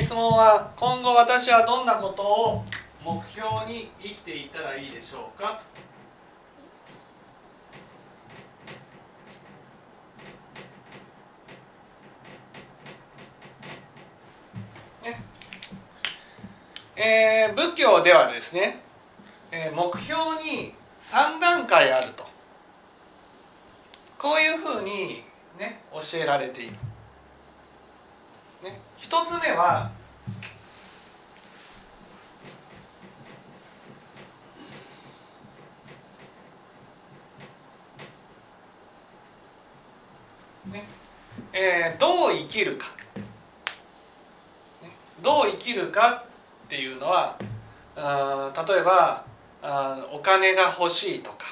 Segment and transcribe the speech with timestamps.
[0.00, 2.64] 質問は今後私はどんなことを
[3.04, 5.60] 目標に生きていったらいいでしょうか？
[15.02, 15.20] ね。
[16.96, 18.80] えー、仏教ではですね、
[19.50, 20.72] えー、目標に
[21.02, 22.24] 3段階あると。
[24.18, 25.24] こういうふうに
[25.58, 26.76] ね教えられている。
[29.02, 29.90] ね、一つ目は
[40.70, 40.84] ね
[41.52, 42.86] えー、どう生きるか、
[45.22, 46.24] どう生きるか
[46.66, 47.36] っていうのは
[47.96, 49.24] あ例えば
[49.62, 51.46] あお金が欲しいとか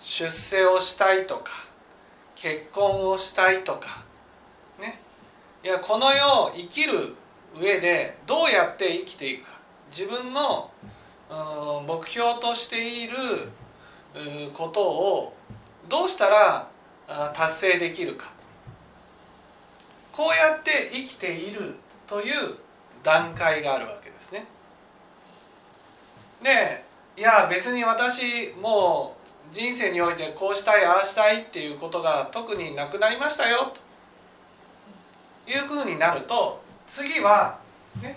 [0.00, 1.50] 出世をしたいとか
[2.34, 4.02] 結婚をしたいとか
[5.64, 7.14] いやこの世を生きる
[7.56, 9.58] 上でどうやって生きていくか。
[9.96, 10.72] 自分の
[11.86, 13.14] 目標としている
[14.54, 15.36] ことを
[15.88, 16.68] どうしたら
[17.32, 18.32] 達成できるか。
[20.10, 21.76] こうやって生きている
[22.08, 22.56] という
[23.04, 24.46] 段階があるわけですね。
[26.42, 26.84] で
[27.16, 29.16] いや別に私も
[29.50, 33.91] う人生においてこうしたいああしたいっていうことが特になくなりましたよと。
[35.52, 37.58] いうふうになると次は
[38.00, 38.16] ね。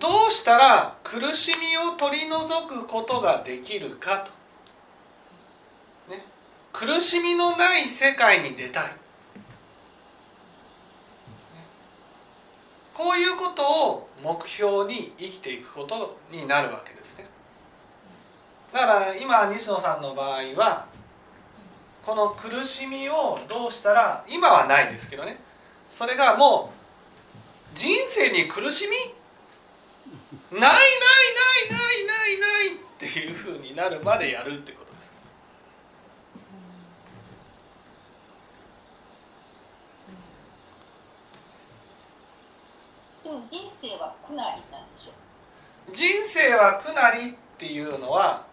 [0.00, 4.43] どうしたら苦しみを取り除くことができるかと、
[6.74, 8.84] 苦しみのない世界に出たい、
[12.92, 17.26] こういうことを目標に生きていくことになるわけですね。
[18.72, 20.86] だから今西野さんの場合は
[22.02, 25.38] この苦しみをどうしたら今はないですけどね。
[25.88, 26.72] それがも
[27.74, 28.88] う人生に苦し
[30.50, 30.58] み？
[30.58, 30.80] ないない
[31.70, 34.83] ないないないないっていうふうになるまでやるってこと。
[43.24, 45.12] でも人生は苦なりなんでしょ
[45.92, 48.44] 人生は苦なりっていうのは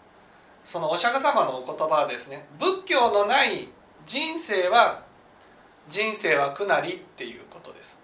[0.63, 2.45] そのお釈迦様のお言葉ですね。
[2.59, 3.67] 仏教のない
[4.05, 5.03] 人生は
[5.89, 7.99] 人生は苦なりっていうことです。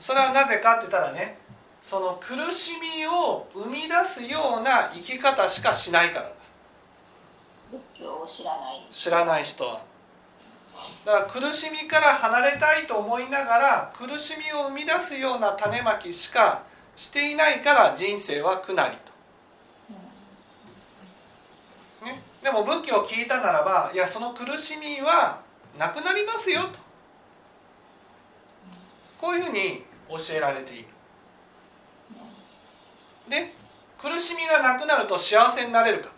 [0.00, 1.38] それはなぜかって言ったらね
[1.82, 6.54] その苦しみを生み出すような生き方しかしないからです。
[7.70, 9.82] 仏教を知らない知らない人は
[11.04, 16.64] だから苦しみから離れたいと思いながら苦しみを生み出すような種まきしか
[16.96, 18.96] していないから人生は苦なり
[22.00, 25.40] と、ね、でも仏教を聞いたならばいやその苦しみは
[25.78, 26.78] なくなりますよと。
[29.20, 30.88] こういうふうに教えられている。
[33.28, 33.52] で
[33.98, 36.10] 苦しみがなくなると幸せになれるかと。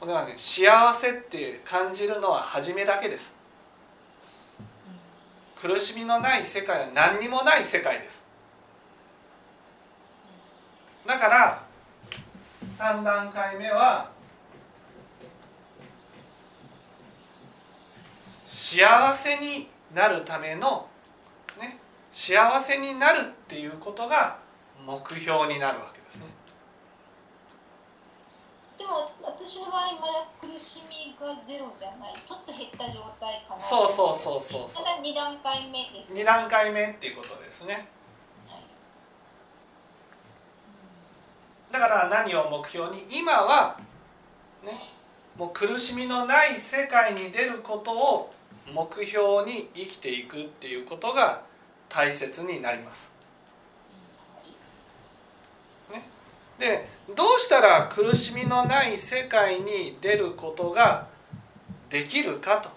[0.00, 3.37] これはね幸せって感じるのは初めだけです。
[5.60, 8.24] 苦しみのない世界は何にもない世界です。
[11.06, 11.62] だから
[12.76, 14.10] 3段階目は
[18.46, 20.86] 幸せになるための
[21.58, 21.78] ね
[22.12, 24.38] 幸せになるっていうことが
[24.86, 25.97] 目標になるわけ。
[28.78, 32.14] でも私の場合まだ苦しみがゼロじゃない。
[32.24, 33.60] ちょっと減った状態かな。
[33.60, 34.84] そうそうそうそうそう。
[34.84, 37.88] まだ2段階目です、ね、2段階目っていうことですね、
[41.72, 43.78] だから何を目標に今は
[44.64, 44.72] ね
[45.36, 48.32] もう苦しみのない世界に出ることを
[48.72, 51.42] 目標に生きていくっていうことが
[51.88, 53.12] 大切になります。
[55.90, 56.02] ね、
[56.58, 61.06] でどうしたら苦しみのない世界に出ることが
[61.88, 62.70] できるかと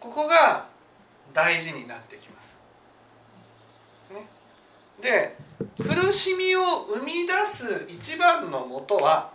[0.00, 0.66] ここが
[1.32, 2.58] 大事になってきます。
[4.12, 4.28] ね、
[5.00, 5.36] で
[5.78, 6.60] 苦しみを
[6.94, 9.30] 生み出す一番のもとは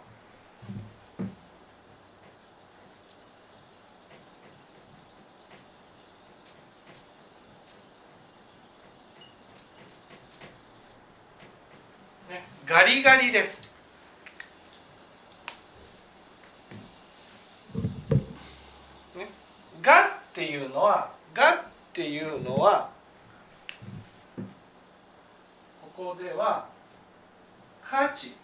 [12.69, 13.73] ガリガリです。
[19.81, 21.57] がっていうのは「が」っ
[21.91, 22.91] ていうのは
[25.81, 26.67] ここでは
[27.83, 28.35] 価値。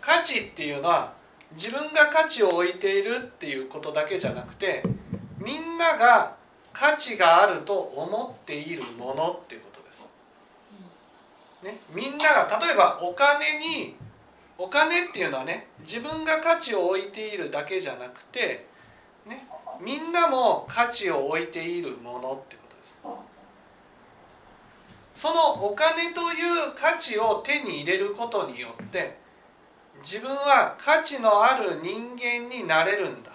[0.00, 1.12] 価値っていうのは
[1.52, 4.82] 自分が価値を置いているっていうことだけじゃなくて
[5.36, 6.40] みんなが
[6.72, 10.04] 価値があると思っているものっていうことです。
[11.62, 13.94] ね、みんなが例えばお金に
[14.58, 18.66] お金っていうのはね自分が価値を置いているだけじゃなくて、
[19.26, 19.46] ね、
[19.80, 22.98] みんなも価値を置いているものってことです。
[25.14, 29.18] そのお金という価値を手に入れることによって
[30.02, 33.31] 自分は価値のある人間になれるんだ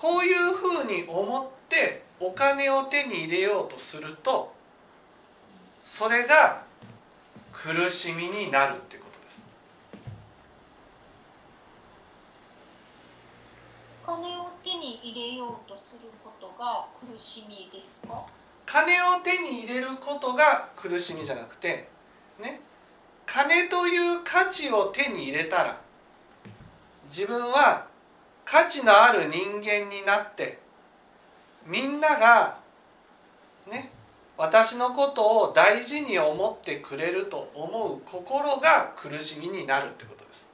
[0.00, 4.50] こういうふうに思ってお金を手に入れようとすると
[5.84, 6.62] それが
[7.52, 9.42] 苦しみになるってことです。
[14.06, 18.24] お金を手に入れようとすることが苦しみですか？
[18.64, 21.88] 金を手に入れることが苦しみじゃなくて
[22.40, 22.62] ね
[23.26, 25.78] 金という価値を手に入れたら
[27.10, 27.89] 自分は
[28.50, 30.58] 価値のある人間になって
[31.64, 32.58] みんなが
[33.70, 33.92] ね
[34.36, 40.48] 私のことを大事に思ってくれると思う心が苦しみになるってことです。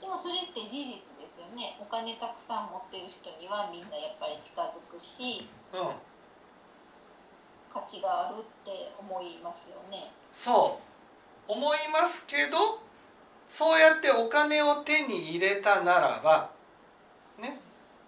[0.00, 1.78] でもそれって事実ですよね。
[1.80, 5.90] お金たくさん持ってる人にはみんなやっぱり近づくしうん。
[7.70, 10.10] 価値があるって思いますよね。
[10.32, 10.80] そ
[11.48, 11.52] う。
[11.52, 12.87] 思いますけど
[13.48, 16.50] そうやってお金を手に入れたならば
[17.40, 17.58] ね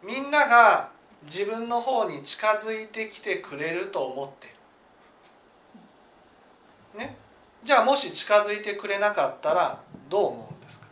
[0.03, 0.91] みんなが
[1.25, 4.57] 自分の方に近づいてきてくれると思っている。
[7.01, 7.17] ね
[7.63, 9.79] じゃあもし近づいてくれなかったら
[10.09, 10.87] どう思うんですか？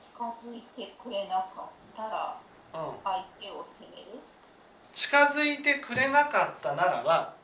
[0.00, 2.38] 近づいてくれなかったら
[2.74, 2.80] うん。
[3.04, 4.18] 相手を責める？
[4.92, 7.34] 近づいてくれなかったならば、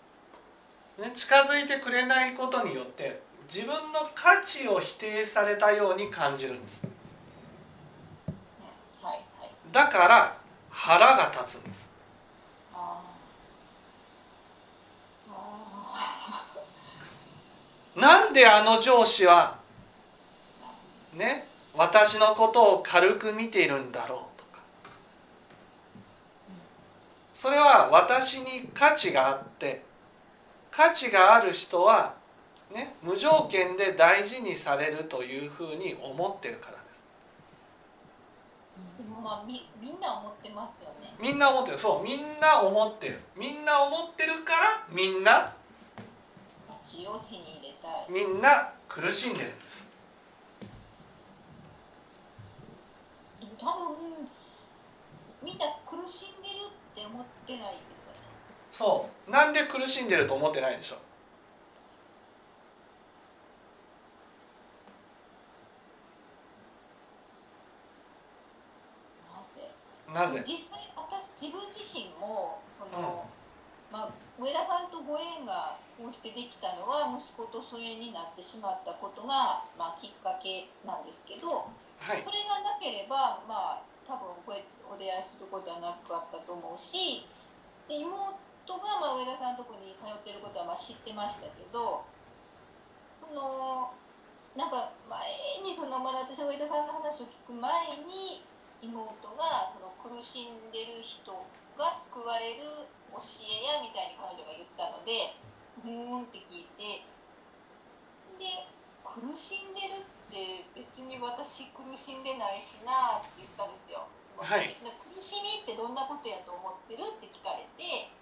[0.98, 3.20] ね、近づいてくれないことによって
[3.52, 6.86] 自分の価値を否定されたように感じるんです。
[9.02, 9.50] はいはい。
[9.72, 10.36] だから
[10.70, 11.86] 腹が立つんです。
[17.94, 19.56] なんであの上司は
[21.14, 24.60] ね私のことを軽く見ているんだろうとか。
[27.34, 29.82] それは私に価値があって
[30.76, 32.14] 価値がある人は
[32.70, 37.02] ね無条件で大事にされるというふうに思ってるからです。
[39.00, 41.14] ーでもまあみみんな思ってますよね。
[41.18, 41.78] みんな思ってる。
[41.78, 43.20] そうみんな思ってる。
[43.34, 45.54] みんな思ってるからみんな
[46.68, 48.06] 価値を手に入れたい。
[48.10, 49.88] みんな苦しんでるんです。
[53.40, 54.28] でも多分
[55.42, 57.78] みんな苦しんでるって思ってない
[58.76, 59.30] そう。
[59.30, 60.96] なんで苦しんでると思ってないでしょ？
[70.12, 70.42] なぜ？
[70.46, 73.24] 実際私自分自身もその、
[73.90, 81.48] まあ、上田さんとご縁がこうしてできたのは息子と疎遠になってしまったことが、まあ、きっかけなんですけど
[82.00, 82.22] はい。
[82.22, 87.26] それがなければまあ多分こうやってお出会いすることはなかったと思うし
[87.88, 88.36] で妹
[88.74, 92.02] がまあ上田さんのとこに通ってることはまあ知ってましたけど
[93.22, 93.94] その
[94.58, 98.42] なんか前にその、まあ、私が上田さんの話を聞く前に
[98.80, 99.06] 妹
[99.36, 101.30] がその苦しんでる人
[101.76, 105.36] が救われる教えやみたいに彼女が言ったので
[105.80, 107.04] ふーんって聞いて
[108.40, 108.68] で
[109.04, 114.08] 苦しんでるって別に私苦しんでないしなって言ったんですよ。
[114.36, 118.12] はいで苦しみってどんなことやと思ってるって聞かれて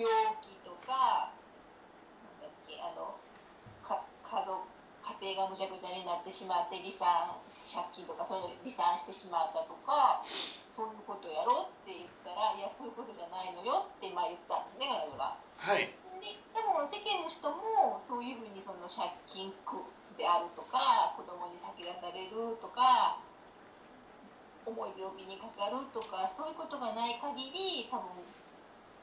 [0.00, 0.04] 病
[0.40, 1.32] 気とか
[2.24, 3.16] なんだっけあの
[3.82, 4.64] か家族
[5.00, 7.32] 家庭がむちゃくちゃになってしまって離散
[7.64, 10.20] 借金とかそういうの離散してしまったとか
[10.68, 15.36] そういうことやろって言ったらいやそういうことじゃないのよってまあ言ったんですね彼女が。
[15.56, 15.88] はい
[16.20, 19.80] で多分世間の人もそういうふうにその借金苦
[20.20, 23.16] であるとか子供に先立たれるとか
[24.68, 28.12] 重い病気にかかるとかそういうことがない限り多分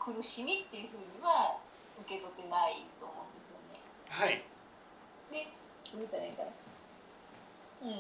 [0.08, 1.58] 苦しみっていうふうには
[2.00, 3.84] 受け取ってないと思うんですよね。
[4.08, 4.42] はい。
[5.30, 5.52] で
[5.92, 6.24] どう言ったら。
[6.24, 6.50] いいんだろ
[7.82, 7.86] う。
[7.86, 8.00] うんうんう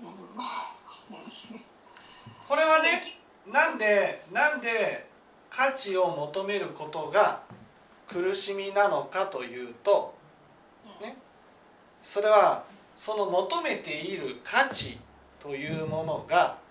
[0.00, 0.08] ん。
[0.08, 1.60] うん。
[2.48, 3.02] これはね
[3.46, 5.06] なんでなんで
[5.50, 7.42] 価値を求めることが
[8.08, 10.14] 苦しみなのかというと
[11.02, 11.18] ね。
[12.02, 12.64] それは
[12.96, 14.98] その求めている価値
[15.38, 16.61] というものが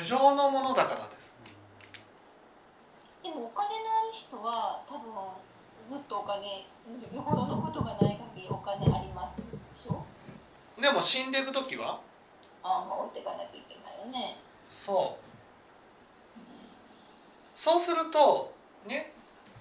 [0.00, 1.34] 無常のものだからです。
[3.22, 5.12] でもお金のある人は多分
[5.90, 6.64] ずっとお金
[7.14, 10.02] よほどのことがない限りお金ありますでしょ？
[10.80, 12.00] でも死んでいく時は？
[12.62, 14.38] あまあ置いていかなきゃいけないよね。
[14.70, 15.20] そう。
[17.54, 18.54] そうすると
[18.86, 19.12] ね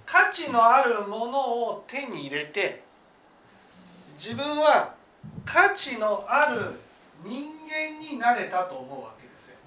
[0.06, 2.82] 価値のあるものを手に入れて
[4.14, 4.96] 自分は
[5.44, 6.80] 価値のある
[7.26, 9.58] 人間になれたと思うわけですよ。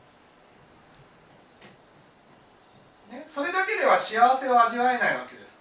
[3.12, 5.58] ね、それだけでは幸せを味わえないわけです。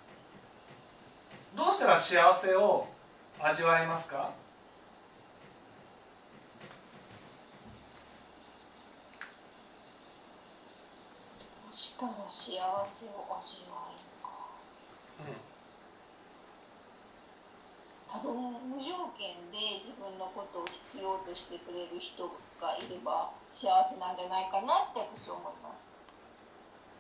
[1.54, 2.88] どうしたら幸せを
[3.40, 4.32] 味わえますか？
[12.02, 14.34] たら幸せを味わえるか。
[18.12, 18.34] 多分
[18.76, 22.26] 無条件で自分のことを必要としてくれる人
[22.60, 25.94] がいれば幸せなんじゃないかなって私は思います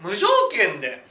[0.01, 1.03] 無条件で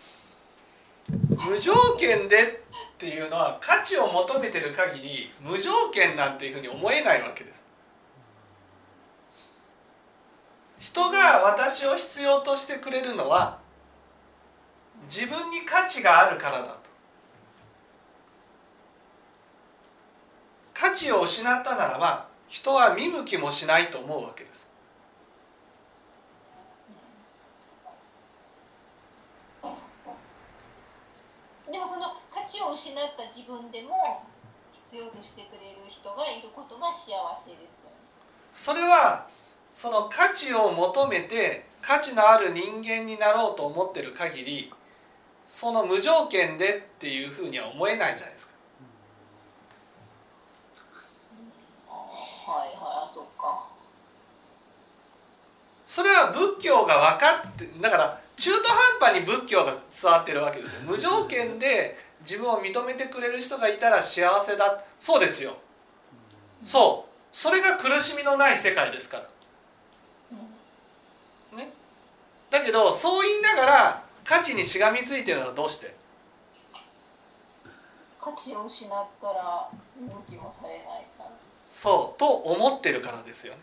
[1.09, 2.63] 無条件で
[2.97, 7.63] っていうのは価値を求めてる限り無条件なんていうふうに思えないわけです。
[10.79, 13.59] 人が私を必要としてくれるのは
[15.05, 16.81] 自分に価値があるからだと。
[20.75, 24.70] 価値を失ったならば人は見向きもしないと思うわけです。
[31.71, 34.25] でもその価値を失った自分でも
[34.73, 37.97] 必要としてくれる人がいることが幸せですよね。
[38.53, 39.27] それは
[39.75, 44.73] その価値を求めて価値のある人間になろうと思ってる限り
[45.49, 48.55] その無条件でっていうふうには思えないじゃないですか。
[51.89, 53.67] はいはいあそっか。
[55.87, 60.81] それは仏教が分かってだから中途半端に仏教が伝わってるわけですよ。
[60.87, 64.83] 無条件で自分を認めてくれる人がいたら幸せだ。
[64.99, 65.59] そうですよ。
[66.65, 67.37] そう。
[67.37, 69.19] それが苦しみのない世界ですか
[71.53, 71.59] ら。
[71.59, 71.71] ね。
[72.51, 75.95] だけどそう言いながら価値にしがみついてるのはどうして？
[78.19, 80.85] 価値を失ったら見向きもされない
[81.19, 81.31] から。
[81.71, 82.19] そう。
[82.19, 83.61] と思ってるからですよね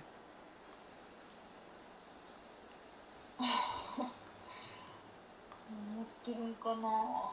[6.28, 7.32] 思ってるんかなわ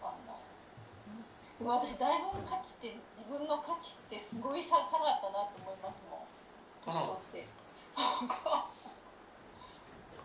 [0.00, 0.36] かんない
[1.58, 6.26] でも私だいぶ価値って自分の価値ってすごい差差があったなと思いますもん。
[6.84, 7.46] 年取って。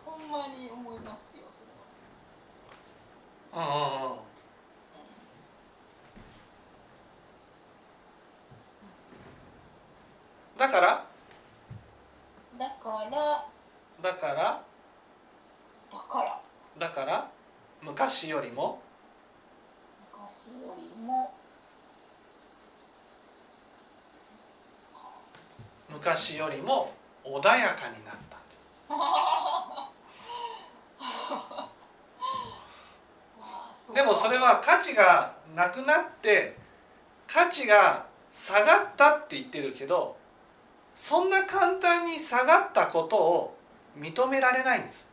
[0.04, 1.86] ほんまに思いますよそれは。
[3.52, 4.18] うんうんうん。
[10.56, 11.04] だから？
[12.56, 13.46] だから。
[14.00, 14.62] だから？
[15.90, 16.40] だから。
[16.78, 17.35] だから？
[17.82, 18.80] 昔よりも。
[20.12, 21.32] 昔よりも。
[25.88, 26.92] 昔よりも
[27.24, 28.36] 穏やかになった。
[28.36, 28.54] んで
[33.76, 36.56] すでもそれは価値がなくなって
[37.26, 40.16] 価値が下がったって言ってるけど
[40.94, 43.56] そんな簡単に下がったことを
[43.98, 45.08] 認められないんです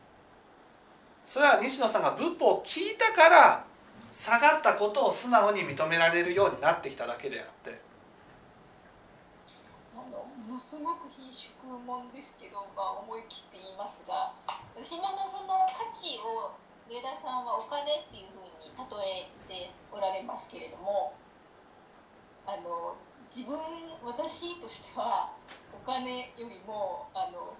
[1.26, 3.64] それは西野さんが仏法を聞いたから
[4.12, 7.80] 下がったことを素直に認められるようになってきただけであって。
[9.94, 14.32] あのものすごく貧縮もんですけど、まあ、思い切って言いますが
[14.76, 16.54] 私今のその価値を
[16.88, 18.84] 上田さんはお金っていうふうに例
[19.58, 21.14] えておられますけれども
[22.46, 22.96] あの
[23.34, 23.58] 自分
[24.04, 25.32] 私としては
[25.72, 27.56] お金よりもあの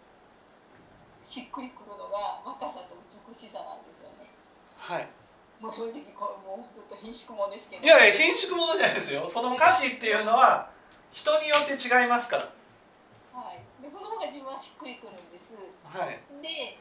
[1.25, 4.29] しっくりくるのが若さと美しさなんですよね。
[4.77, 5.09] はい。
[5.59, 7.83] もう正直こうもうずっと貧縮もんですけど。
[7.83, 9.27] いやいや貧縮ものじゃないですよ。
[9.27, 10.69] その価値っていうのは
[11.11, 12.53] 人によって違いますから。
[13.33, 15.57] はい、でその方が自分はしっくりくるんです。
[15.89, 16.21] はい。
[16.45, 16.77] で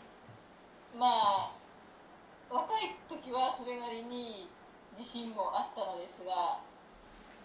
[1.00, 1.52] まあ
[2.52, 4.50] 若い時はそれなりに
[4.92, 6.60] 自信もあったのですが、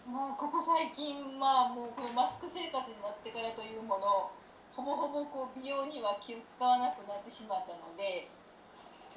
[0.04, 4.30] まあ、ここ最近まあもうこのマスク生活になってからというもの
[4.78, 8.30] ほぼほぼこう美容には気を使わなくなってしまったので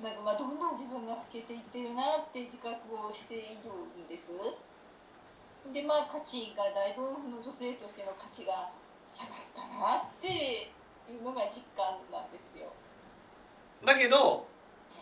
[0.01, 4.33] なんかまあどんどん自分が老けていってるなって自覚をしているんです。
[5.71, 8.73] でまあ価値がだいぶの女性としての価値が
[9.07, 10.73] 下がったなって
[11.05, 12.65] いうのが実感なんですよ。
[13.85, 14.47] だけど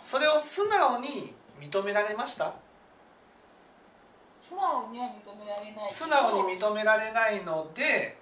[0.01, 2.51] それを素直に認められました？
[4.33, 8.18] 素直には認められない素直に認められないので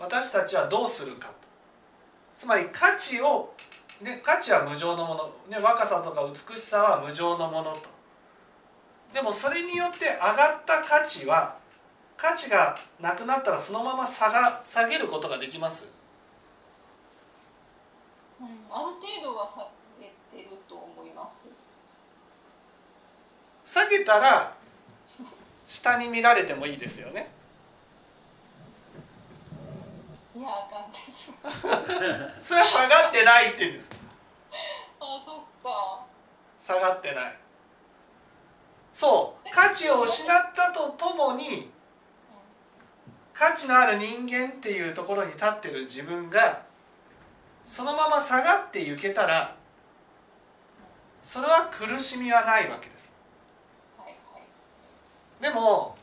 [0.00, 1.34] 私たちはどうするかと。
[2.38, 3.52] つまり価値を、
[4.00, 7.82] ね、価値は無常のもの、ね、若さとか美しさは無常のものと。
[9.12, 11.56] でもそれによって上がった価値は
[12.16, 15.90] 価値がなくなったらそのまま下が下げることができます。
[18.40, 19.68] うん、ある程度は下
[20.00, 21.50] げてると思います。
[23.64, 24.56] 下げたら
[25.66, 27.30] 下に見られてもいいですよね
[30.40, 31.36] いやあかんです。
[32.42, 33.90] それは下がってないって言うんです
[34.98, 36.06] あそっか。
[36.58, 37.38] 下がってない
[38.94, 41.70] そう価値を失ったとともに
[43.34, 46.62] 価値のある人間っていうところに立ってる自分が
[47.62, 49.54] そのまま下がっていけたら
[51.22, 53.12] それは苦しみはないわけです。
[55.38, 55.98] でも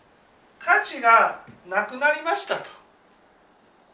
[0.60, 2.77] 価値がなくなりましたと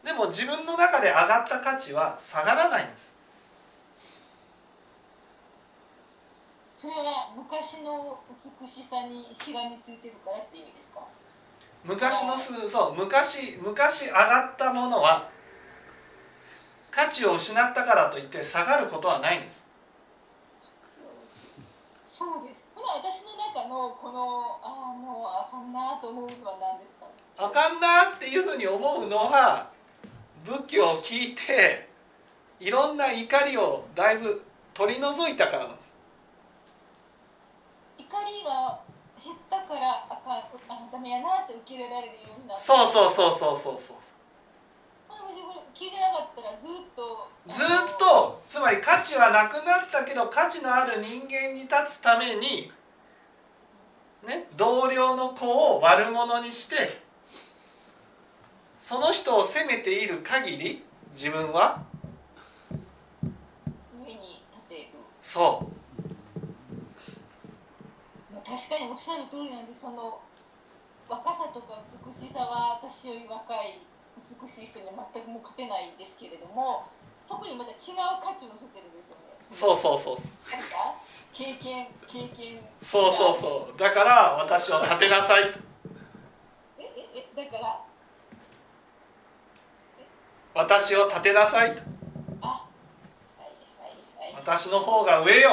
[0.04, 3.14] でも自分の中で上がった価値は下がらないんです
[6.76, 8.18] それは昔の
[8.60, 11.00] 美しさにしがみついてるからっていう意味ですか？
[11.84, 15.30] 昔のすそう昔昔上がったものは
[16.90, 19.64] 価値を失ったからといって下がることはないんです
[22.06, 22.70] そうです。
[22.74, 27.06] ほな私の中のこのああもうあかんなと思うのは何ですか？
[27.38, 29.70] あかんなっていうふうに思うのは
[30.44, 31.88] 仏教を聞いて
[32.60, 34.42] いろんな怒りをだいぶ
[34.74, 35.92] 取り除いたからなんです
[37.98, 38.80] 怒りが
[39.24, 42.62] 減ったからあかんあダメやなって受け入れられるようになった。
[42.62, 43.96] そうそうそうそうそうそう。
[45.74, 47.30] 聞いてなかったらずっと。
[47.48, 52.70] ずっとつまり価値はなくなったけど価値のある人間に立つために
[54.26, 57.03] ね同僚の子を悪者にして
[58.84, 60.84] その人を責めている限り
[61.16, 61.82] 自分は？
[63.98, 64.88] 上に立てる。
[65.22, 65.66] そ
[68.30, 70.20] まあ確かにおっしゃる通りなんでその
[71.08, 73.80] 若さとか美しさは私より若い
[74.20, 76.84] 美しい人には全くもう勝てないんですけれども
[77.22, 77.76] そこにまた違う
[78.20, 79.32] 価値を乗せてるんですよね。
[79.50, 80.16] うそうそうそう。
[81.32, 82.60] 経験経験。
[82.82, 83.80] そうそうそう。
[83.80, 85.58] だから私を立てなさいと。
[86.78, 86.84] え
[87.16, 87.80] ええだから
[90.54, 91.82] 私を立てなさいと。
[92.40, 92.46] あ。
[92.46, 92.66] は
[93.40, 93.42] い
[93.82, 94.42] はいはい。
[94.42, 95.50] 私の方が上よ。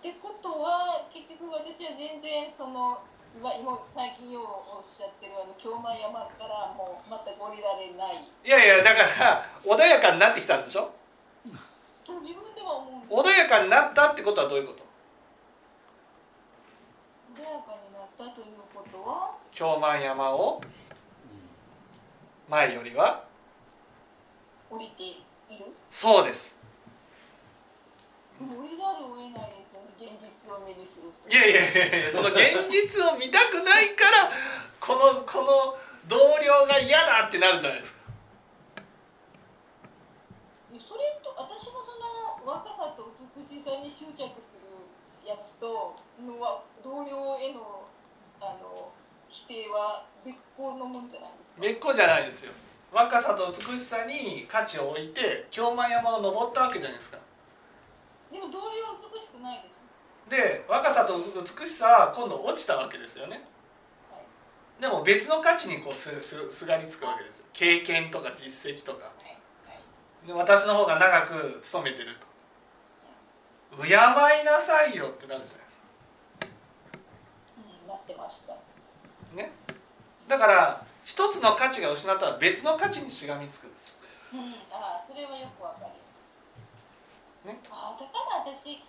[0.00, 3.02] ってことは結局私は全然その
[3.36, 4.44] 今今最近よう
[4.78, 8.24] おっしゃってるあの京満山からもうまた降りられない。
[8.44, 10.90] いやいやだから穏やかになってきたんでしょ？
[12.06, 13.20] と自分では思う。
[13.22, 14.84] 穏やかになったってことはどういうこと？
[17.36, 19.36] 穏やかになったということは？
[19.52, 20.62] 京満山を
[22.48, 23.24] 前よりは？
[24.74, 25.22] 降りてい
[25.58, 25.66] る？
[25.90, 26.56] そうです。
[28.40, 31.30] 降りざるを得ないですよね現実を目にすると。
[31.30, 34.30] いやいやいやいやその現実を見たくないから
[34.80, 38.02] このこの同僚が嫌だってなるじゃないですか。
[40.74, 41.94] それと私のそ
[42.42, 44.66] の若さと美しさに執着する
[45.24, 47.86] やつとのは同僚への
[48.40, 48.90] あの
[49.28, 51.60] 否定は別個のもんじゃないですか。
[51.62, 52.52] 別個じゃないですよ
[52.94, 57.18] 若さと美しさに価値を置いて京満山を登ったわけじゃないですか。
[58.30, 58.70] でも同僚は
[59.12, 59.74] 美しくないです。
[59.74, 59.80] よ
[60.30, 63.42] で若さと美しさは今度落ちたわけですよね。
[64.08, 64.18] は
[64.78, 64.80] い。
[64.80, 67.46] でも別の価値にこうすすすがりつくわけですよ。
[67.52, 69.06] 経験とか実績とか。
[69.06, 69.36] はい。
[69.66, 70.26] はい。
[70.28, 72.14] で私の方が長く勤めてる
[73.74, 73.82] と。
[73.82, 73.90] 敬い
[74.44, 75.84] なさいよってなるじゃないですか。
[77.82, 78.54] うん、なってました。
[79.34, 79.50] ね。
[80.28, 84.40] だから一つの価値が失ったら別の価値にしがみつくんですうん、
[84.72, 87.52] ああ、それはよくわかる。
[87.52, 88.12] ねああ、だか
[88.44, 88.82] ら私、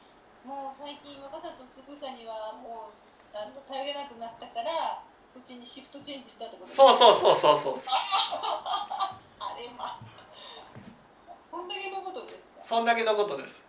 [0.46, 2.94] もう最近若さとつぶさにはもう
[3.36, 6.98] あの頼れなくなったから、そっちにシフトチェンジしたってことそうう。
[6.98, 7.76] そうそうそうそう
[9.40, 10.00] あれま。
[11.38, 12.64] そんだけのことですか？
[12.64, 13.64] そんだけのことです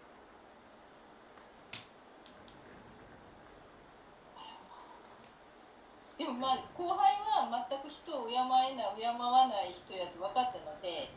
[6.19, 8.39] でもまあ後輩は全く人を敬え
[8.77, 11.13] ない敬わない人やと分かったので、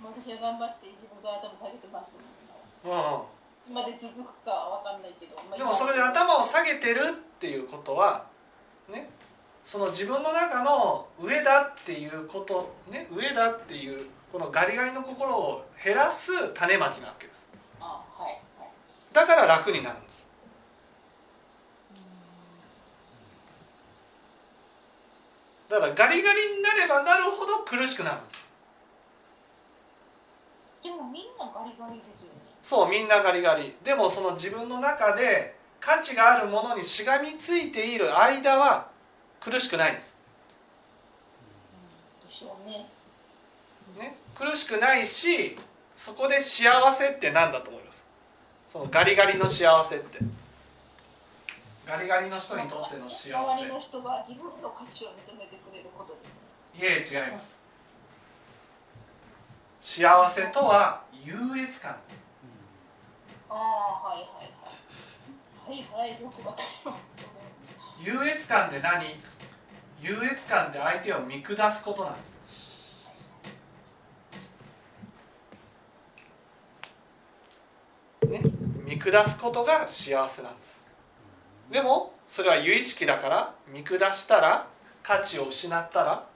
[0.00, 2.18] まあ、私は頑張って自分が頭下げてますけ
[2.88, 2.96] どう
[3.52, 8.24] いつまで続くかは分かんないけど、まあでもそれで頭を下げてるっていうことは
[8.88, 9.10] ね
[9.66, 17.48] その自分の中の上だっていうことね上だっていうこのガリガリの心を減らす種まきなわけです。
[17.80, 18.70] あはいはい
[19.12, 20.26] だから楽になるんです。
[25.68, 28.49] だからガリガリになればなるほど苦しくなるんです。
[30.82, 32.40] でもみんなガリガリですよね。
[32.62, 33.74] そうみんなガリガリ。
[33.84, 38.88] でもその自分の中で価値があるものにしがみついている間は
[39.40, 40.14] 苦しくないんです、
[42.26, 42.86] でしょうね。
[43.98, 45.58] ね、苦しくないし
[45.96, 48.06] そこで幸せって何だと思います？
[48.68, 50.18] そのガリガリの幸せって。
[51.86, 56.40] ガリガリの人にとっての幸周りのせ人が自分の価値を認めてくれることですね。
[56.78, 57.59] いえ違います
[59.80, 61.96] 幸せとは優越感。
[63.48, 65.88] ああはいはいはい。
[65.96, 67.00] はいはいよくわかります。
[68.02, 69.04] 優越感で何？
[70.00, 73.10] 優越感で相手を見下すことなんです。
[78.26, 78.40] ね。
[78.84, 80.80] 見下すことが幸せなんです。
[81.70, 84.66] でもそれは有意識だから見下したら
[85.02, 86.26] 価値を失ったら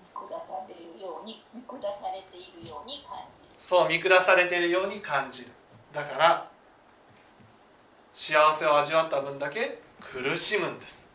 [0.00, 5.50] 見下されるように見下されているように感じるそう見下されているように感じる。
[5.92, 6.50] だから
[8.14, 11.06] 幸せを味わった分だけ苦しむんです。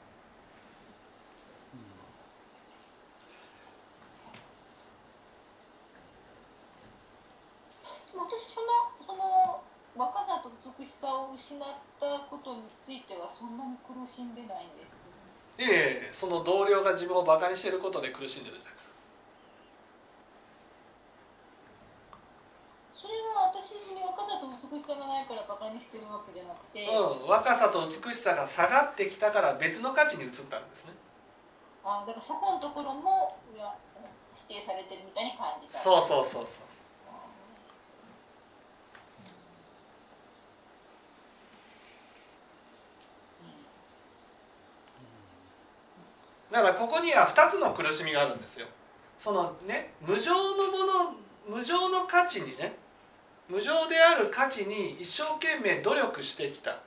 [8.15, 8.67] 私その
[9.03, 9.63] その
[9.97, 11.59] 若さと美しさを失っ
[11.99, 14.99] たことについてはそんなに苦しんでないんです
[15.57, 18.93] けど、ね、ええその同僚が自分をバカにしていることで苦しんでるじゃないですか
[23.03, 25.59] それは私に若さと美しさがないからバ
[26.19, 30.93] カにしてるわけじゃなくて、うん、若さと美しさが下がってきたから別の価値に移ったんですね。
[31.83, 33.37] あだからそこのところも
[34.47, 35.77] 否定されてるみたいに感じた。
[35.77, 36.73] そうそうそうそう。
[46.51, 48.41] だからここには2つの苦しみがあるん。
[48.41, 48.67] ですよ
[49.17, 50.85] そのね無常のも
[51.49, 52.75] の無常の価値にね
[53.49, 56.77] 無常である価値に一生懸命努力してきた。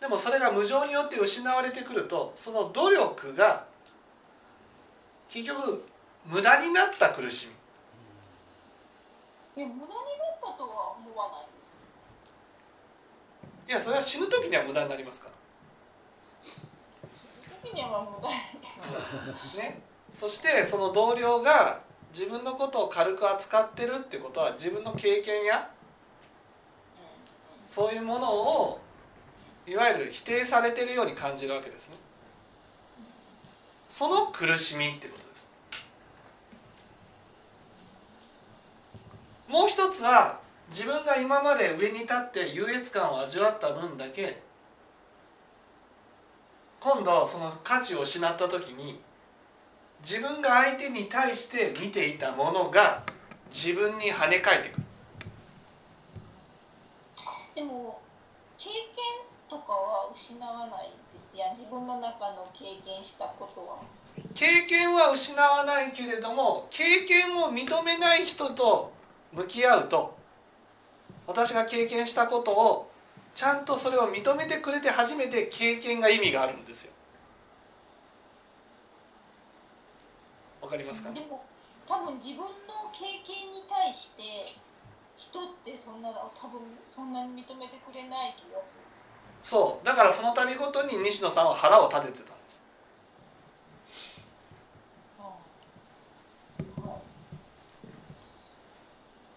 [0.00, 3.64] でもそれが無常によって失われてくるとその努力が
[5.28, 5.84] 結局
[6.26, 7.62] 無駄になった苦しみ。
[9.54, 9.94] いや無駄になっ
[10.40, 11.74] たとは思わないんです
[13.68, 15.28] いやそれは死ぬ時には無駄になりますか
[17.62, 18.28] 時には無駄
[19.62, 21.80] ね、そしてその同僚が
[22.12, 25.70] 自分のことを軽く扱ってるってことは自分の経験や
[27.64, 28.80] そういうものを
[29.66, 31.96] いわゆる否定されてるように感じるわけですね。
[33.88, 35.48] その苦しみってことです。
[39.48, 44.40] もう一つは自分が今まで上に立って優越感を味わった分だけ
[46.80, 49.00] 今度その価値を失った時に
[50.02, 53.02] 自分が相手に対して見ていたものが
[53.52, 54.82] 自分に跳ね返ってくる。
[57.54, 58.00] でも
[58.58, 58.80] 経験
[59.48, 61.50] とかは失わないですやん。
[61.50, 63.78] 自分の中の経験したことは。
[64.34, 68.92] 経験は失わないけれども経験を認めない人と
[69.32, 70.16] 向き合うと
[71.26, 72.90] 私が経験したことを
[73.34, 76.91] ちゃんとそれを認めてくれて初めて経験が意味があるんですよ
[80.72, 81.12] かりますか？
[81.12, 81.44] でも
[81.86, 84.56] 多分自分の経験に対して
[85.16, 86.60] 人ってそんな多分
[86.94, 88.80] そんなに認めてくれない気がする。
[89.44, 89.86] そう。
[89.86, 92.62] だからその度ごとに西野さんは腹を立ててたんです。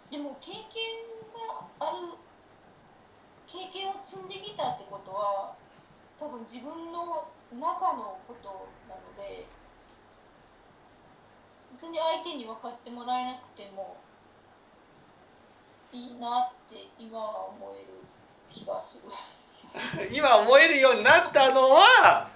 [0.10, 0.64] でも経験
[1.36, 2.16] がある
[3.48, 5.52] 経験を積んできたってことは
[6.18, 9.46] 多分自分の中のことなので
[11.76, 13.98] 別に相手に分かってもらえなくても
[15.92, 17.88] いいなって今は思える
[18.50, 19.12] 気がする。
[20.16, 22.30] 今思えるようになったのは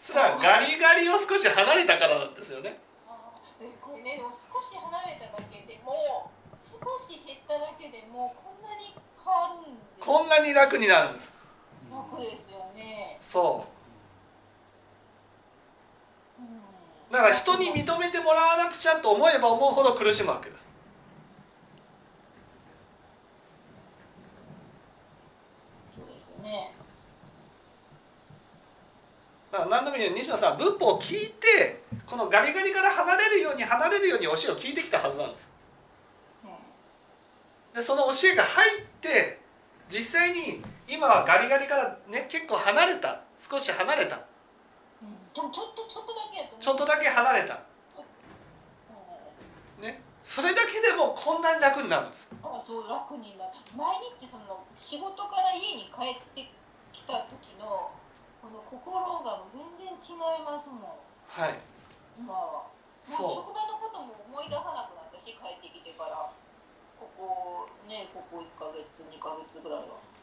[0.00, 2.78] それはガリガリを少し離れたからなんですよね。
[3.60, 11.34] でこれねでも少し離れただけでも少し減っただけでもこんなに変わるんですこんなに楽になるんです。
[11.90, 13.60] 楽ですよね、そ
[16.38, 16.62] ううん、
[17.10, 20.68] だから人に認めてもらわなくちゃと思えば思うほど苦しむわけです。
[25.94, 26.72] そうですよね。
[29.52, 35.48] だから何度も言うように西野さんは仏法を聞いてこのガリガリから離れるように離れるように教えを聞いてきたはずなんです。
[36.44, 36.50] うん
[37.74, 39.38] でその教えが入って
[39.88, 44.24] 実際に今はガリガリからね結構離れた少し離れた
[45.42, 46.64] うんでもちょっとちょっとだけやと思う。
[46.64, 47.60] ちょっとだけ離れた。
[49.76, 50.00] うんね。
[50.24, 52.32] それだけでもこんなに楽になるんです。
[52.40, 53.52] あそう楽になる。
[53.76, 56.48] 毎日その仕事から家に帰って
[56.92, 57.92] きた時の
[58.40, 61.04] この心がもう全然違いますもん。
[61.28, 61.60] はい。
[62.16, 62.72] 今は。
[63.06, 66.32] もう職場のことも思い出さなくなったし帰ってきてから。
[66.96, 70.00] ここねここ1ヶ月2ヶ月ぐらいは。
[70.00, 70.15] うん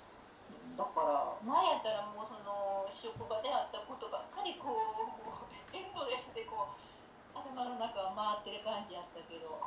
[0.74, 4.78] だから前やったらもうその職場であったことばっかりこう
[5.22, 6.78] もうエンドレスでこう
[7.38, 9.62] 頭の中が回ってる感じやったけど、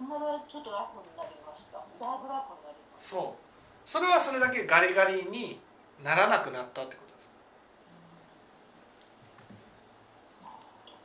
[0.00, 1.78] うん、まだちょっと楽になりました。
[1.80, 1.88] だい
[2.20, 3.16] ぶ楽になりました。
[3.16, 3.40] そう。
[3.84, 5.60] それはそれだけガリガリに
[6.04, 7.30] ならなくなったってことです。
[10.44, 10.98] なるほどね。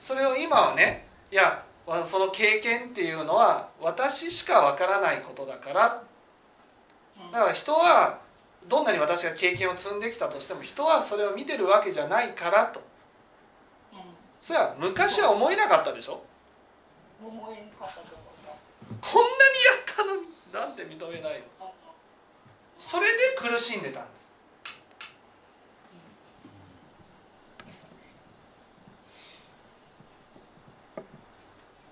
[0.00, 6.02] それを今はねいやわその経験っていうのは私しかわからないことだから。
[7.18, 8.18] うんだから人は
[8.68, 12.80] どんなに私が経験を積んできたとしても人はそれを見てるわけじゃないからと。
[12.80, 12.84] う
[14.40, 16.20] それは昔は思えなかったでしょ？
[17.22, 17.62] こんなにや
[19.82, 21.55] ったのになんで認めないの？
[22.86, 24.26] それで苦しんでたんです。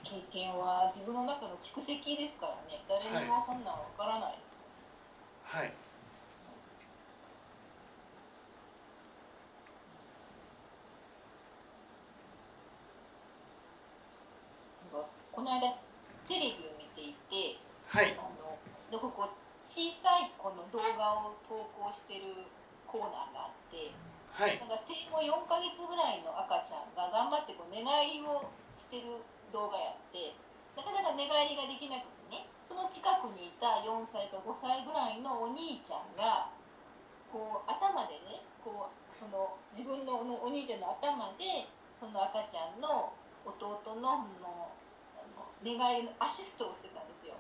[0.05, 2.85] 経験は自分の中の蓄積ですからね。
[2.89, 4.67] 誰にもそんなんわからないですよ、
[5.43, 5.73] はい。
[14.93, 15.77] なんかこの間
[16.29, 18.13] テレビを見ていてはい。
[18.17, 18.59] あの
[18.93, 22.47] なんかこう小さい子の動画を投稿してる
[22.85, 23.91] コーナーがあって
[24.31, 30.37] はいなんか生後4ヶ月ぐらいの赤ちゃんが頑張ってこう寝返りをしてる動画やって
[30.77, 36.51] なかなか寝返りができなくてねその近くにいた4歳か5歳ぐらいのお兄ちゃんが
[37.31, 41.67] こう頭でねこうその自分のおお兄ちゃんの頭で
[41.99, 43.15] その赤ちゃんの
[43.47, 44.71] 弟のの
[45.17, 47.35] あの寝返りのアシストをしてたんですよ。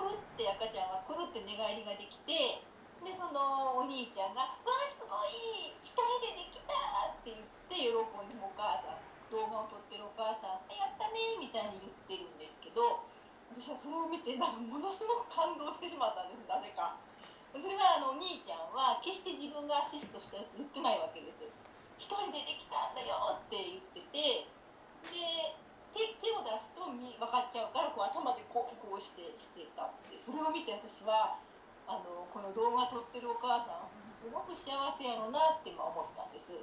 [0.00, 2.64] くるって赤ちゃんはくるって寝返りができて
[3.04, 6.72] でそのお兄ちゃんが「わあすごい一人でできた!」
[7.12, 13.04] って言って喜んでお母さん動画を撮ってるお母さん「やったね!」みたいに言ってるんですけど
[13.52, 16.96] 私はそれを見てなんかものすごく感動してしまったんですなぜか。
[17.50, 21.42] それはあのお兄ちゃんは決して自分がアシストして言ってないわけです。
[21.98, 24.46] 一人でできたんだよって言ってて
[25.10, 25.56] で
[25.92, 31.38] 手手を出すとみ分かっちゃうからこう頭でこうこうしてしてたってそれを見て私は
[31.90, 36.54] あのこの動画撮ってるお母さんすごく幸せやろうなって思ったんです。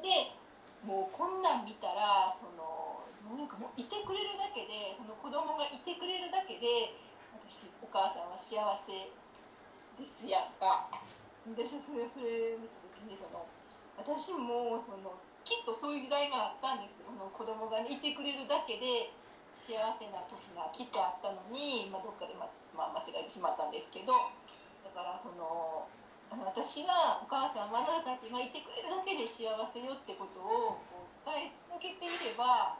[0.00, 0.32] で
[0.84, 6.92] もうこんなん見たらそのどういうかもういてくれるだけでその子供がいてくれるだけで
[7.32, 8.92] 私お母さんは幸せ
[9.98, 10.88] ですやんか。
[11.44, 13.44] 私それそれ見た時にその
[13.98, 15.12] 私もその
[15.44, 17.04] きっとそういう時代があったんです。
[17.04, 19.12] あの子供が、いてくれるだけで
[19.54, 24.10] 幸せな時がきっとあったのに、まあ、どっかでま、まあ、間違えてしまったんですけど
[24.82, 25.86] だからその
[26.32, 32.74] あの私はお母さんあなたたちがいてくれるだけで幸せよってことをこう伝え続けていれば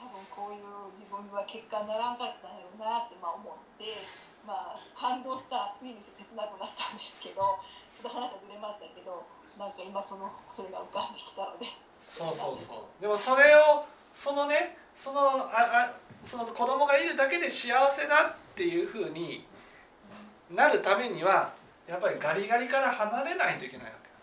[0.00, 4.00] 多分こういう自分は結果にならんかったんやろうなってまあ思って、
[4.48, 7.60] まあ、感動したら次に切なくなったんですけど
[7.92, 9.28] ちょっと話はずれましたけど
[9.60, 11.68] なんか今そのそれが浮かんできたので。
[12.06, 13.02] そうそうそう。
[13.02, 19.46] でもそれをそのねそのああその子供がいるだけで幸せだっていうふうに
[20.50, 21.52] なるためには
[21.86, 24.14] やっぱりガリガリから離れないといけないわけで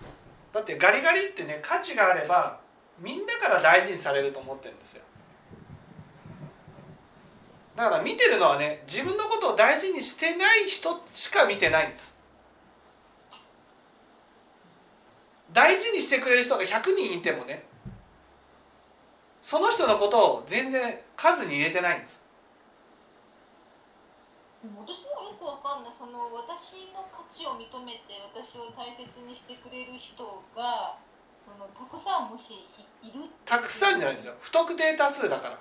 [0.00, 0.08] す。
[0.52, 2.58] だってガリガリってね価値があれば
[2.98, 5.02] みんなから大事にされると思ってるんですよ。
[7.76, 12.17] だから見てるのはね自分のことを大事にしてない人しか見てないんです。
[15.58, 17.66] 大事にしてくれる人が100人いてもね
[19.42, 22.22] その人のことを全然数に入れてないんです。
[24.62, 25.92] でも私もよくわかんない。
[25.92, 30.22] その私の価値を認めて私を大切にしてくれる人
[30.54, 30.94] が
[31.36, 32.54] そのたくさんもし
[33.02, 34.34] いいるたくさんじゃないですよ。
[34.40, 35.58] 不特定多数だから。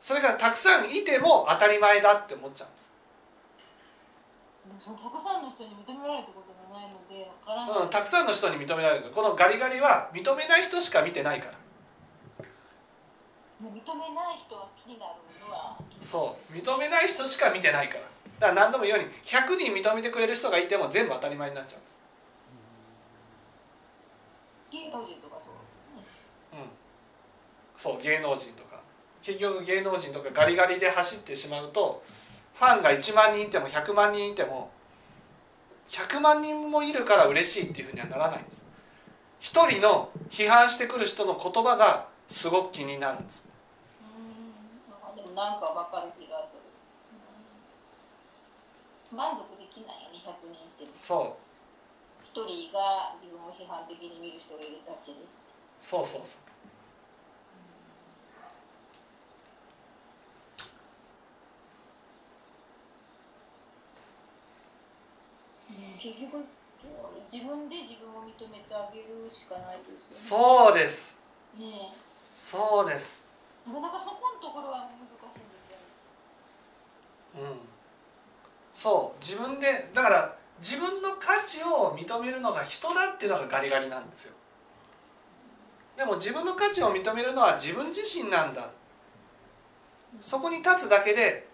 [0.00, 2.92] それがたくさんいても当たり前だって思っちゃうんです、
[4.78, 6.42] そのたくさんの人に認められたこ
[6.78, 9.10] ないのでわからない、うん、たくさんの人に認められる。
[9.10, 11.58] このガリガリは認めない人しか見てないから。
[13.58, 16.52] 認めない人が気になるのはそう。
[16.52, 18.00] 認めない人しか見てないから。
[18.38, 22.00] だから何度も言うように100人認めてくれる人がいても全部当たり前になっちゃうんです。
[24.70, 25.54] 芸能人とかそう。
[26.52, 26.68] うん。
[27.76, 28.78] そう芸能人とか。
[29.22, 32.02] 結局芸能人とかガリガリで走ってしまうと
[32.54, 34.70] ファンが1万人いても100万人いても
[35.88, 38.64] 100万人もいるから嬉しいっていうふうにはならないんです。
[39.40, 43.44] 一人の批判してくる人の言葉がすごく気になるんです。
[45.16, 46.62] でもなんかわかる気がする、
[49.12, 49.18] うん。
[49.18, 50.22] 満足できないよね100
[50.52, 50.98] 人って。
[50.98, 51.36] そ
[52.22, 55.18] 一人が自分を批判的に見る人がいるだけで。
[55.18, 55.24] う
[55.80, 56.47] そうそうそう
[65.98, 66.46] 結局
[67.30, 71.18] 自分で自分を認めてあげるしかないですよそうです。
[71.58, 71.94] ねね
[72.34, 73.24] そうです。
[73.66, 75.76] えなかなかそこのところは難しいんですよ
[77.34, 77.50] ね。
[77.50, 77.58] うん。
[78.72, 79.20] そう。
[79.20, 84.34] 自分でだから自分の価値を認めるのが人だっていうのがガリガリなんですよ。
[85.96, 88.70] でも自分の価値を認めるのは自分自身なんだ。
[90.22, 91.48] そこに立つだけで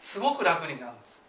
[0.00, 1.14] すごく楽になるんです。
[1.18, 1.23] だ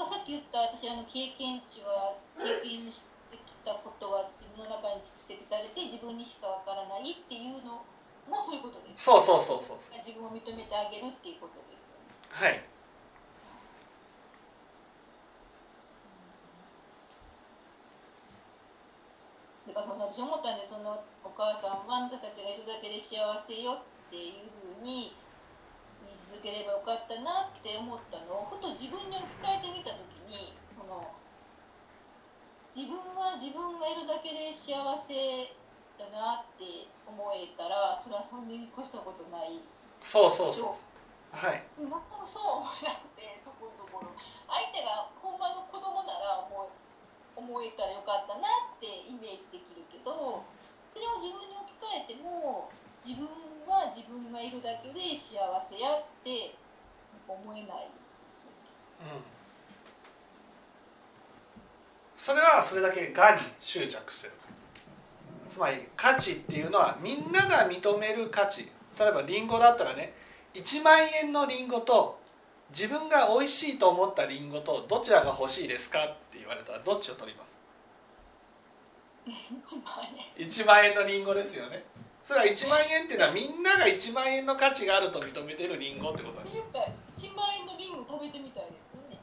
[0.00, 7.84] からさっき言った私あの経験値は経験してきたことは自分の中に蓄積されて自分にしかわからないっていうの
[8.24, 10.00] もそういうことですそうそうそうそうそう。
[10.00, 12.16] 自分を認めてあげるっていうことですよね。
[12.32, 12.64] はい。
[19.68, 25.14] だからその私思ったんでそのお母さんはあなたたちがいるだけで幸せよっていうふうに
[26.20, 31.08] 続ければよかったなって思ったのをふと自分に置き換えてみた時にその
[32.68, 35.16] 自分は自分がいるだけで幸せ
[35.96, 39.64] だなって思えたらそれはそんなに越したことない
[40.04, 41.36] そうそうそう。
[41.36, 41.62] はい。
[41.76, 41.92] 全く
[42.24, 44.12] そう思えなくてそこのところ。
[44.48, 50.44] 相手がほんまの子供なら思えたらよかったなってイメージできるけど
[50.90, 52.68] それを自分に置き換えても
[53.04, 53.26] 自分
[53.66, 56.54] は自分がいるだけで幸せやって
[57.26, 57.68] 思えないで
[58.26, 58.52] すよ
[59.06, 59.12] ね。
[59.14, 59.22] うん。
[62.16, 64.34] それはそれだけがに執着してる。
[65.50, 68.70] つまり価値っていうのはみんなが認める価値。
[68.98, 70.12] 例えばリンゴだったらね
[70.54, 72.18] 1万円のリンゴと
[72.70, 77.58] 自分が美味しいと思ったリンゴとどちらが欲しいですかって言われたらどっちを取ります？
[79.26, 80.04] 一万
[80.38, 80.46] 円。
[80.46, 81.84] 1万円のリンゴですよね
[82.24, 89.18] それは1万円っていうのはみんなが1万円の価値があると認めてるリンゴってことなんですっていうか1万円のリンゴ食べてみたいですよね。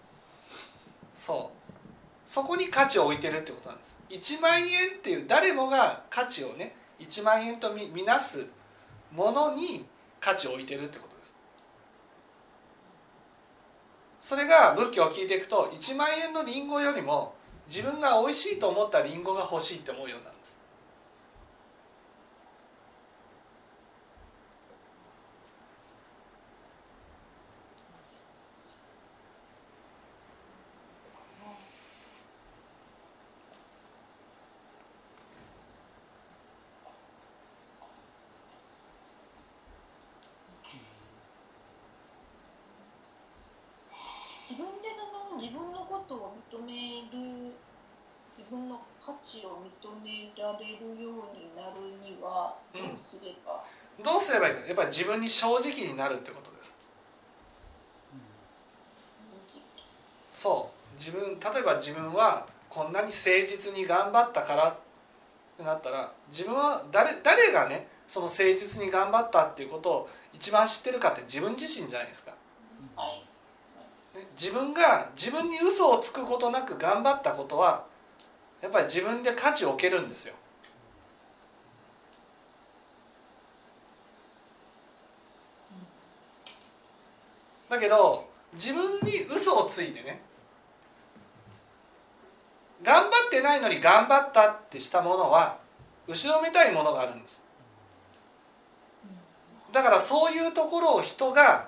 [1.16, 2.30] そう。
[2.30, 3.98] そこに価値を置いてるってことなんです。
[4.10, 8.46] 1万円っていう誰もが価値をね1万円とみみなす
[9.12, 9.86] ものに
[10.20, 11.34] 価値を置いてるってことです。
[14.20, 17.34] それが仏教を聞いていくと1万円のリンゴよりも
[17.70, 20.58] 自分が美味しいと思ったリンゴが欲しいって思うようになるんです
[44.50, 47.52] 自分でその自分のことを認める
[48.32, 53.64] 自分の価値を認められるようになるにはどうすれば、
[54.04, 56.76] どうすればいいかやっぱり自分に正直になるってことです
[60.30, 61.00] そう。
[61.00, 64.76] 自分例えば自分はこんなに誠実に頑張ったからっ
[65.56, 72.34] てなったら自分は誰誰がねその誠実に頑張ったっていうことを一番知ってるかって自分自身じゃないですか、
[72.98, 74.20] はい。
[74.20, 77.86] ね自分が自分に嘘をつくことなく頑張ったことは
[78.62, 80.34] やっぱり自分で価値を置けるんですよ。
[87.70, 90.22] だけど自分に嘘をついてね
[92.82, 95.58] 頑張ってないのに頑張ったってしたものは
[96.08, 97.42] 後ろめたいものがあるんです。
[99.74, 101.68] だからそういうところを人が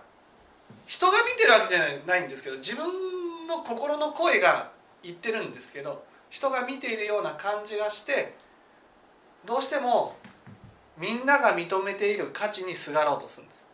[0.86, 4.72] 人が見てるわけじゃないんですけど自分の心の声が
[5.04, 8.36] 言ってるんですけど人が見ているような感じがして
[9.46, 10.16] どうしても
[10.98, 13.66] みんなが認めている価値にすがろうとするんです。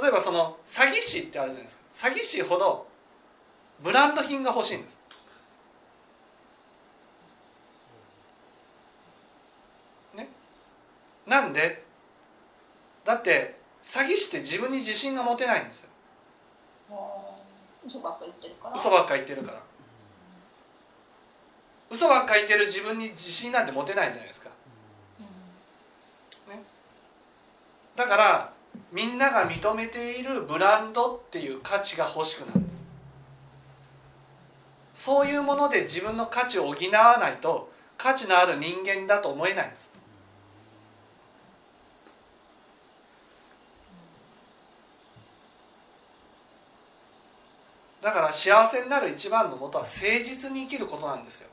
[0.00, 2.08] 例えばその詐欺師ってあるじゃないですか。
[2.08, 2.86] 詐欺師ほど
[3.80, 4.96] ブランド品が欲しいんです。
[10.14, 10.28] ね。
[11.26, 11.84] なんで
[13.04, 15.88] だって詐欺師って自分に自信が持てないんですよ。
[17.86, 18.76] 嘘ばっか言ってるから。
[18.76, 19.67] 嘘ばっか言ってるから
[21.90, 24.50] 嘘ばっか言ってる自分に自信なんて持てないじゃないですか。
[27.96, 28.52] だから
[28.92, 32.84] みんなが認めているブランドっていう価値が欲しくなるんです。
[34.94, 39.90] そういうもので自分の価値を補わないと価値のある人間だと思えないんです。
[48.00, 51.48] だから幸せになる一番のもとは誠実に生きることなんですよ。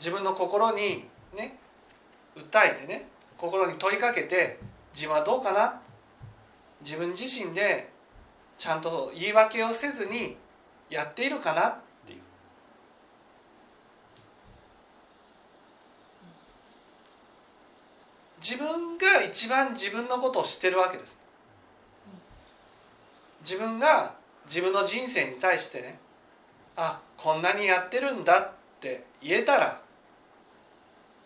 [0.00, 1.04] 自分の心に
[1.36, 1.58] ね
[2.34, 4.58] 訴えてね心に問いかけて
[4.94, 5.78] 自分はどうかな？
[6.82, 7.90] 自分自身で
[8.58, 10.36] ちゃんと言い訳をせずに
[10.88, 11.68] やっているかな？
[11.68, 11.76] っ
[12.06, 12.18] ていう。
[18.42, 21.18] 自分が一番自分のことを知ってるわけです。
[23.42, 24.14] 自分が
[24.46, 25.98] 自分の人生に対してね
[26.76, 29.80] あこんなにやってるんだって言えたら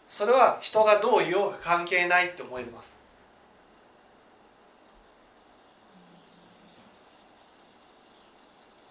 [0.09, 2.97] それは人がどう言おうか関係ないって思います。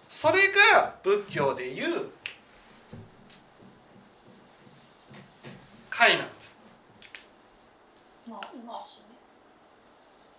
[0.08, 2.08] それが仏教でいう
[5.90, 6.58] 戒なんです。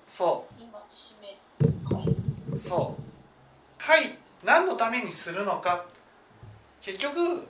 [0.08, 0.48] そ
[2.54, 2.58] う。
[2.58, 3.02] そう。
[3.78, 5.86] 会何のためにするのか。
[6.82, 7.48] 結局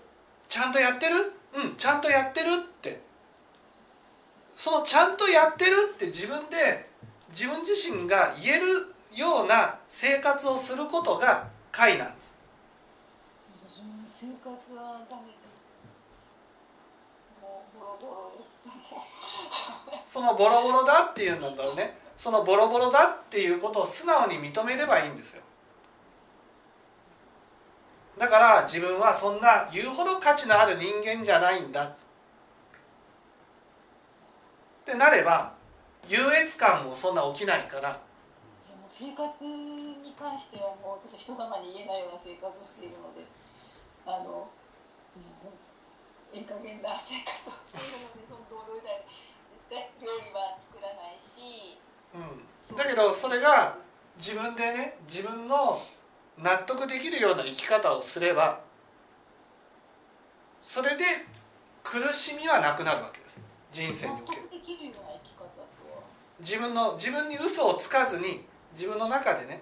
[0.50, 1.32] ちゃんとやってる？
[1.56, 3.05] うんちゃんとやってるって
[4.56, 6.90] そのちゃんとやってるって自分で
[7.30, 12.36] 自分自身が言えるような生活をすることが会なんです。
[14.08, 15.76] 生活はダメです。
[17.42, 18.70] もうボロボロです。
[20.08, 25.42] そのボロボロだっていうんだったらねそのボロボロだっていうことを素直に認めればいいんですよ。
[28.18, 31.94] だから自分はそんな言うほど価値のある人間じゃないんだ
[34.86, 35.52] ってなれば
[36.08, 37.90] 優越感もそんな起きないから。
[37.90, 43.26] いやもう生活に関してはもう私は人様に言えないような生活をしているので
[44.06, 44.46] あの、
[45.18, 49.76] うん、ええ加減な生活をしているので本当驚いたりですか？
[50.06, 51.82] 料理は作らないし。
[52.14, 53.76] うん、だけどそれが
[54.18, 55.82] 自分でね自分の
[56.38, 58.62] 納得できるような生き方をすれば
[60.62, 61.04] それで
[61.84, 63.40] 苦しみはなくなるわけです
[63.76, 64.44] 人生における。
[66.40, 69.62] 自分の自分に嘘をつかずに自分の中でね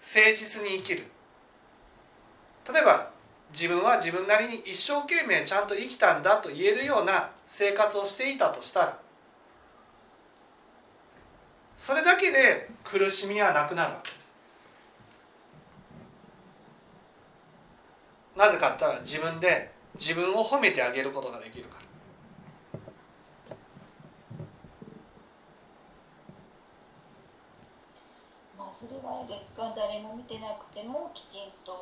[0.00, 1.04] 誠実に生きる。
[2.72, 3.10] 例えば
[3.52, 8.98] 自分は自分なりに一生懸命ちゃんと生きたんだと言えるような生活をしていたとしたら
[11.76, 14.34] それだけで苦しみはなくなるわけです。
[18.34, 21.86] なぜかったら自分で自分を褒めてあげることができるから
[28.58, 29.72] まあそれはあれですか？
[29.74, 31.72] 誰も見てなくてもきちんと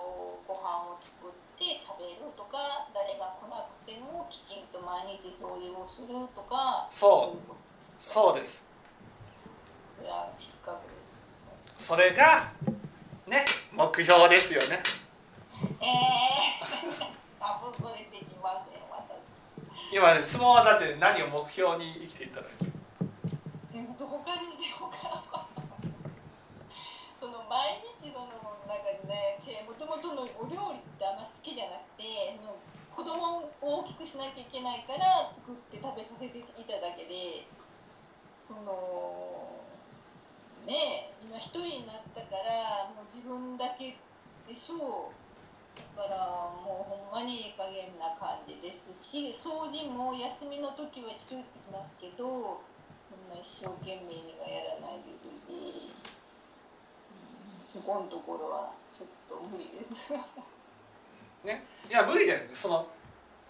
[0.47, 7.38] ご飯を作って食べるとか誰が来なくてもきちんと毎日掃除をするとかそう。
[7.38, 7.57] う
[7.99, 8.62] そうです。
[9.99, 11.84] それは失格です。
[11.86, 12.53] それが
[13.26, 14.80] ね目標ですよね。
[15.80, 17.05] ええー、
[19.92, 22.70] 今質問はだって何を目標に生きていただいて
[23.74, 25.13] えっと他にして他のことその
[27.64, 28.28] 毎日その
[28.68, 32.36] 中でねもともとのお料理ってあんま好きじゃなくて
[32.92, 37.48] 子供を大きくしなきゃいけないから作って食べさせていただけで
[38.36, 39.48] その
[40.68, 43.96] ね今一人になったからもう自分だけ
[44.44, 45.16] でしょう。
[45.96, 52.62] だからもうほんまにいい加減な感じですし掃除も休みの時はちょっとしますけど
[53.02, 55.90] そんな一生懸命にはやらないですし、
[57.75, 60.12] そこのところはちょっと無理です。
[61.43, 61.66] ね。
[61.91, 62.87] いや無理じゃないその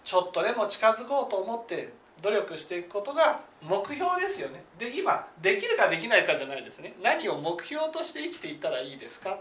[0.03, 4.63] ちょっとでも近づこうと思って努力していくことが目標ですよね。
[4.79, 6.95] で今できるかできないかじゃないですね。
[7.03, 9.37] 何を目標として生きていったらいいですか？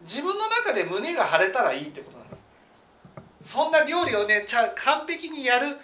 [0.00, 2.42] 自分の中で胸が張れたらいいってことなんです。
[3.42, 5.78] そんな料理をねちゃ完璧にやる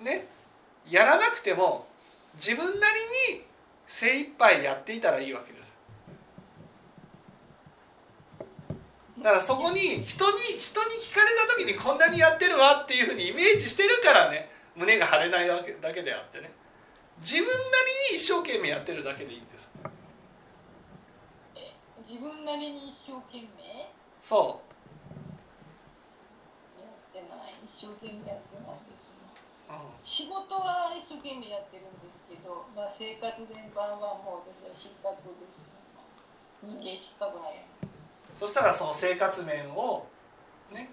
[0.00, 0.26] ね
[0.90, 1.86] やらなくても
[2.34, 3.00] 自分なり
[3.36, 3.47] に
[3.88, 5.76] 精一杯やっていたらいいわけです。
[9.18, 16.52] だからそこに人に人に聞かれた時にこんなにやってるわっていうふうにイメージしてるからね胸が張れないわけだけであってね。
[17.20, 17.52] 自分な
[18.12, 19.70] りに一生懸命やってるだけでいいんです。
[21.56, 21.72] え
[22.06, 23.90] 自分なりに一生懸命？
[24.22, 24.62] そ
[26.78, 27.54] やってない。
[27.64, 29.17] 一生懸命やってないです
[30.02, 35.68] 仕事は一生懸命やってるんですけど、まあ、生活全般はもう私は失格です、
[36.62, 37.60] ね、人間失格なんや。
[38.36, 40.06] そしたらその生活面を
[40.72, 40.88] ね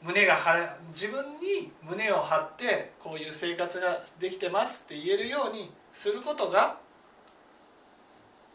[0.00, 6.78] 胸が張れ自分に胸を張ってこういう生活ができてますって言えるようにすることが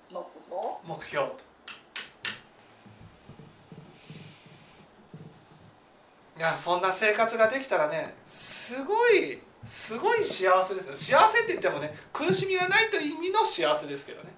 [0.10, 0.62] 目標？
[0.88, 1.28] 目標。
[1.28, 1.36] と
[6.38, 11.20] いやそんな生活ができたらねすごいすごい幸せですよ。
[11.20, 14.32] 幸せって言ってもね苦しみがないという意味の幸せですけどね。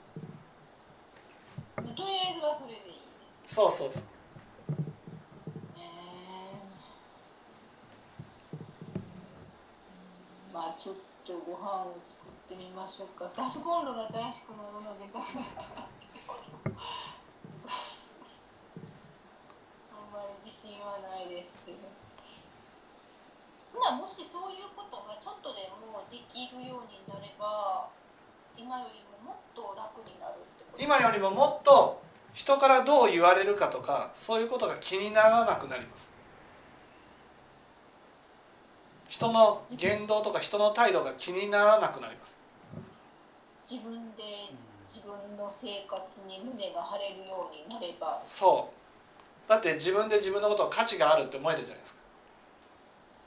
[1.78, 3.00] とりあえずはそれでいいで
[3.30, 4.02] すそうそうそう。
[4.02, 5.86] ね
[10.54, 10.96] まあちょっ
[11.26, 13.32] とご飯を作ってみましょうか。
[13.36, 15.82] ガスコンロが新しくなるのでガスだった。
[15.82, 15.88] ら
[19.94, 21.78] あんまり自信はないですけど
[23.74, 27.90] まあもしそういうことがちょっとでもできるようになれば
[28.58, 30.84] 今よりももっと楽になるってこと。
[30.84, 32.02] 今よりももっと
[32.34, 36.12] 人からどう言われるかとかそういうことが気にならなくなります。
[39.10, 42.38] 人の言動とか人の態度が気にならなくなります。
[43.70, 44.24] 自分で
[44.88, 48.22] 自分の生活に胸が張れるようになれば。
[48.28, 49.50] そう。
[49.50, 52.03] だって自分で自分のことを価値があるって思えるじゃないですか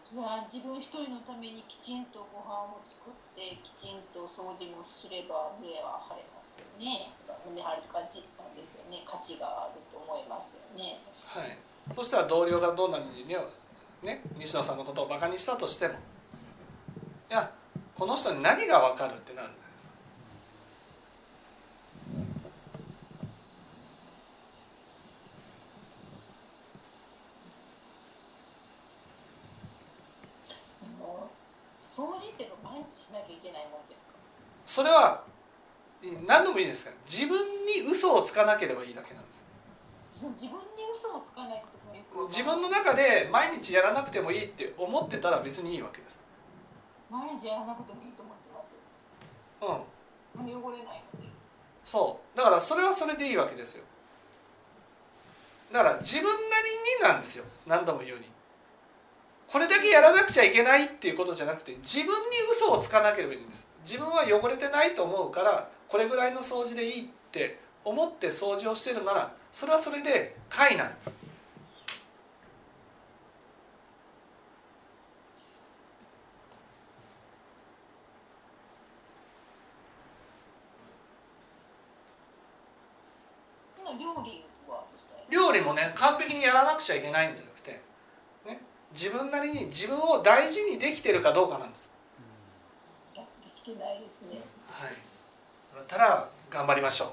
[0.07, 7.11] それは自分一人のためにきちんとご飯を作ってきちんと掃除もすれば胸は張れますよね。
[7.45, 9.03] 胸張るとかじなんですよね。
[9.05, 11.03] 価値があると思いますよね。
[11.27, 11.59] はい。
[11.95, 13.37] そしたら同僚がどんなにね
[14.03, 15.97] ね西野さんのことをバカにしたとしてもい
[17.31, 17.51] や
[17.97, 19.49] この人に何が分かるってなる。
[19.49, 19.87] んだす
[30.83, 31.31] にあの
[31.83, 34.13] 掃除っていうのは毎日しなきゃいけないもんですか
[34.77, 35.23] それは
[36.27, 39.43] 何でもいいですから自分に嘘をつかなければいいだけなんです。
[40.13, 46.21] 自分に嘘をつかないことがよく自分の中で毎日やらなくてもいいって思ってたら別にいいわけです。
[47.11, 48.75] 毎日やらなくてもいいと思ってます。
[49.63, 50.45] うん。
[50.45, 51.27] 汚れないので。
[51.83, 52.37] そう。
[52.37, 53.85] だからそれはそれでいいわけですよ。
[55.73, 57.45] だから自分なりになんですよ。
[57.67, 58.27] 何度も言うように。
[59.49, 62.13] これだけやらなくちゃいけないっていうことじゃなくて自分に
[62.53, 71.15] 嘘をつかなければいいんです自分は汚れてないと思うからこれぐらいの掃除でいいって思って掃除をしてるならそれはそれで快なんです。
[85.29, 87.81] 料理もね完璧にやらなくちゃいけないんじゃなくて、
[88.47, 88.61] ね、
[88.93, 91.96] 自分なりに自分を大事にできてるかどうかなんです
[93.75, 94.41] ないですね。
[94.71, 94.95] はい。
[95.75, 97.09] だったら頑張りましょう。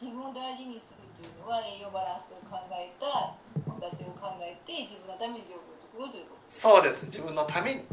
[0.00, 6.42] 自分を大事にするというのは栄養バランスを考えた献立を考えて自分のために料理を作るということ。
[6.50, 7.06] そうです。
[7.06, 7.84] 自分のために。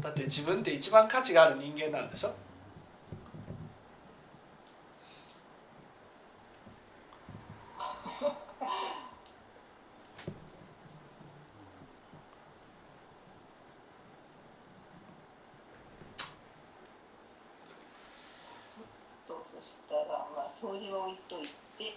[0.00, 2.34] だって自分って一番価値がある人間なんでしょ
[20.66, 21.46] ら、まあ、掃除を置いとい
[21.76, 21.96] て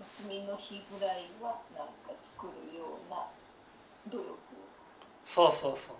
[0.00, 3.26] 休みの日ぐらいはなんか作るような
[4.08, 4.36] 努力を
[5.24, 5.96] そうそうそう。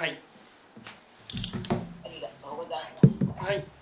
[0.00, 0.18] はい。
[2.04, 3.44] ありがとうございました。
[3.44, 3.79] はい